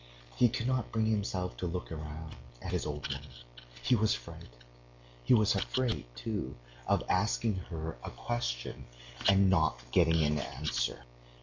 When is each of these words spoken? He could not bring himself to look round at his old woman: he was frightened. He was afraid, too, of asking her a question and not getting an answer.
He 0.35 0.49
could 0.49 0.65
not 0.65 0.91
bring 0.91 1.05
himself 1.05 1.57
to 1.57 1.67
look 1.67 1.91
round 1.91 2.35
at 2.59 2.71
his 2.71 2.87
old 2.87 3.07
woman: 3.07 3.21
he 3.83 3.93
was 3.93 4.15
frightened. 4.15 4.49
He 5.23 5.35
was 5.35 5.53
afraid, 5.53 6.05
too, 6.15 6.55
of 6.87 7.03
asking 7.07 7.57
her 7.69 7.99
a 8.03 8.09
question 8.09 8.85
and 9.29 9.47
not 9.51 9.79
getting 9.91 10.23
an 10.23 10.39
answer. 10.39 11.05